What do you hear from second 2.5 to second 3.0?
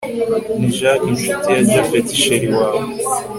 wawe